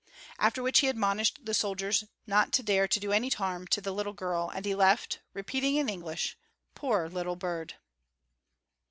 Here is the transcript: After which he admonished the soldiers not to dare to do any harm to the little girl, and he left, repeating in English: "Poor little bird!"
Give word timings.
After 0.39 0.63
which 0.63 0.79
he 0.79 0.87
admonished 0.87 1.45
the 1.45 1.53
soldiers 1.53 2.05
not 2.25 2.51
to 2.53 2.63
dare 2.63 2.87
to 2.87 2.99
do 2.99 3.11
any 3.11 3.29
harm 3.29 3.67
to 3.67 3.79
the 3.79 3.91
little 3.91 4.13
girl, 4.13 4.51
and 4.51 4.65
he 4.65 4.73
left, 4.73 5.19
repeating 5.31 5.75
in 5.75 5.89
English: 5.89 6.39
"Poor 6.73 7.07
little 7.07 7.35
bird!" 7.35 7.75